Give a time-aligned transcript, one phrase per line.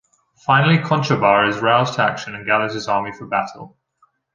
[0.47, 3.77] Finally Conchobar is roused to action and gathers his army for battle.